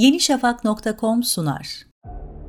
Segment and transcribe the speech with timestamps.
[0.00, 1.86] yenişafak.com sunar.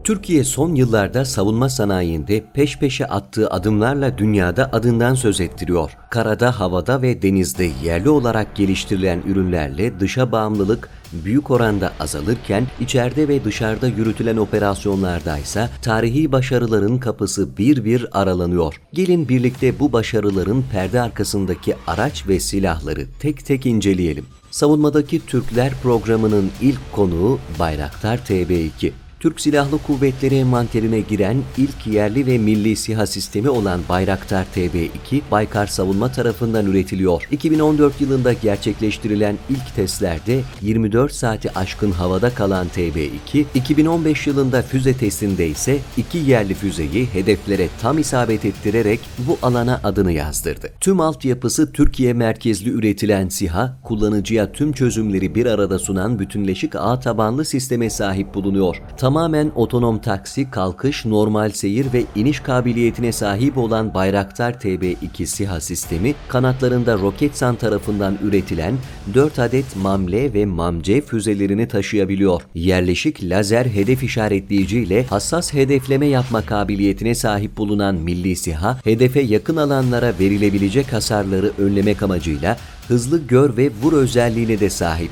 [0.04, 5.98] Türkiye son yıllarda savunma sanayinde peş peşe attığı adımlarla dünyada adından söz ettiriyor.
[6.10, 13.44] Karada, havada ve denizde yerli olarak geliştirilen ürünlerle dışa bağımlılık büyük oranda azalırken içeride ve
[13.44, 18.82] dışarıda yürütülen operasyonlarda ise tarihi başarıların kapısı bir bir aralanıyor.
[18.94, 24.26] Gelin birlikte bu başarıların perde arkasındaki araç ve silahları tek tek inceleyelim.
[24.52, 28.92] Savunmadaki Türkler programının ilk konuğu Bayraktar TB2.
[29.22, 35.68] Türk Silahlı Kuvvetleri envanterine giren ilk yerli ve milli SİHA sistemi olan Bayraktar TB2, Baykar
[35.68, 37.28] Savunma tarafından üretiliyor.
[37.32, 45.48] 2014 yılında gerçekleştirilen ilk testlerde 24 saati aşkın havada kalan TB2, 2015 yılında füze testinde
[45.48, 50.70] ise iki yerli füzeyi hedeflere tam isabet ettirerek bu alana adını yazdırdı.
[50.80, 57.46] Tüm altyapısı Türkiye merkezli üretilen SİHA, kullanıcıya tüm çözümleri bir arada sunan bütünleşik ağ tabanlı
[57.46, 58.82] sisteme sahip bulunuyor.
[58.98, 65.62] Tam tamamen otonom taksi, kalkış, normal seyir ve iniş kabiliyetine sahip olan Bayraktar TB2 SİHA
[65.62, 68.74] sistemi, kanatlarında Roketsan tarafından üretilen
[69.14, 72.42] 4 adet MAMLE ve MAMC füzelerini taşıyabiliyor.
[72.56, 79.58] Yerleşik lazer hedef işaretleyici ile hassas hedefleme yapma kabiliyetine sahip bulunan Milli SİHA, hedefe yakın
[79.58, 85.12] alanlara verilebilecek hasarları önlemek amacıyla hızlı gör ve vur özelliğine de sahip.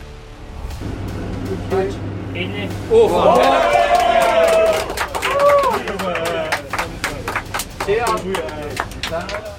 [2.36, 2.70] 50.
[2.92, 3.79] Oha.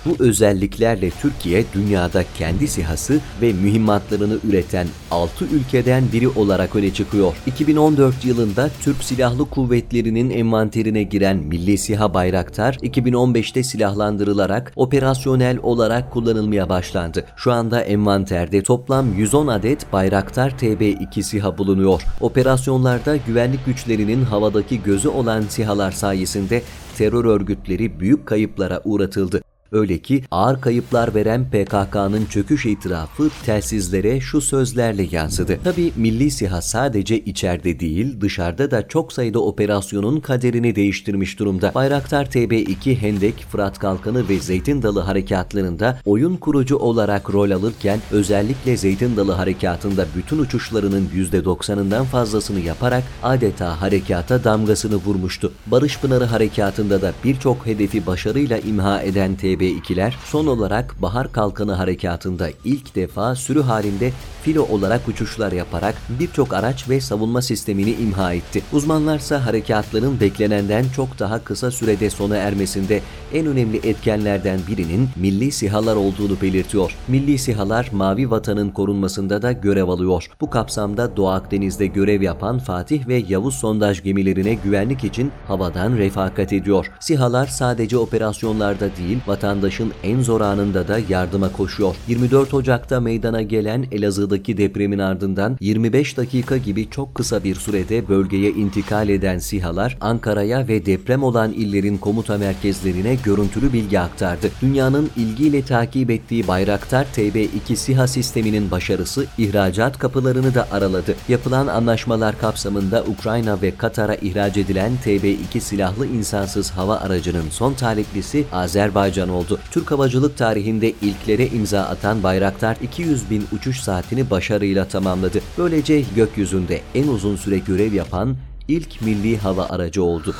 [0.07, 7.35] Bu özelliklerle Türkiye dünyada kendi sihası ve mühimmatlarını üreten 6 ülkeden biri olarak öne çıkıyor.
[7.47, 16.69] 2014 yılında Türk Silahlı Kuvvetleri'nin envanterine giren Milli SİHA Bayraktar 2015'te silahlandırılarak operasyonel olarak kullanılmaya
[16.69, 17.25] başlandı.
[17.37, 22.03] Şu anda envanterde toplam 110 adet Bayraktar TB2 SİHA bulunuyor.
[22.21, 26.63] Operasyonlarda güvenlik güçlerinin havadaki gözü olan SİHA'lar sayesinde
[27.01, 29.43] terör örgütleri büyük kayıplara uğratıldı.
[29.73, 35.59] Öyle ki ağır kayıplar veren PKK'nın çöküş itirafı telsizlere şu sözlerle yansıdı.
[35.65, 41.73] Tabi Milli SİHA sadece içeride değil dışarıda da çok sayıda operasyonun kaderini değiştirmiş durumda.
[41.75, 48.77] Bayraktar TB2 Hendek, Fırat Kalkanı ve Zeytin Dalı harekatlarında oyun kurucu olarak rol alırken özellikle
[48.77, 55.53] Zeytin Dalı harekatında bütün uçuşlarının %90'ından fazlasını yaparak adeta harekata damgasını vurmuştu.
[55.67, 61.73] Barış Pınarı harekatında da birçok hedefi başarıyla imha eden TB TB2'ler son olarak Bahar Kalkanı
[61.73, 64.13] Harekatı'nda ilk defa sürü halinde
[64.43, 68.63] filo olarak uçuşlar yaparak birçok araç ve savunma sistemini imha etti.
[68.73, 73.01] Uzmanlarsa harekatların beklenenden çok daha kısa sürede sona ermesinde
[73.35, 76.97] en önemli etkenlerden birinin milli sihalar olduğunu belirtiyor.
[77.09, 80.31] Milli sihalar mavi vatanın korunmasında da görev alıyor.
[80.41, 86.53] Bu kapsamda Doğu Akdeniz'de görev yapan Fatih ve Yavuz sondaj gemilerine güvenlik için havadan refakat
[86.53, 86.91] ediyor.
[87.01, 89.19] Sihalar sadece operasyonlarda değil,
[89.51, 91.97] vatandaşın en zor anında da yardıma koşuyor.
[92.09, 98.51] 24 Ocak'ta meydana gelen Elazığ'daki depremin ardından 25 dakika gibi çok kısa bir sürede bölgeye
[98.51, 104.51] intikal eden sihalar Ankara'ya ve deprem olan illerin komuta merkezlerine görüntülü bilgi aktardı.
[104.63, 111.15] Dünyanın ilgiyle takip ettiği Bayraktar TB2 SİHA sisteminin başarısı ihracat kapılarını da araladı.
[111.29, 118.45] Yapılan anlaşmalar kapsamında Ukrayna ve Katar'a ihraç edilen TB2 silahlı insansız hava aracının son taliplisi
[118.53, 119.59] Azerbaycan oldu.
[119.71, 125.41] Türk havacılık tarihinde ilklere imza atan Bayraktar 200 bin uçuş saatini başarıyla tamamladı.
[125.59, 128.37] Böylece gökyüzünde en uzun süre görev yapan
[128.69, 130.35] ilk milli hava aracı oldu.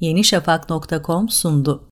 [0.00, 1.82] yenişafak.com sundu.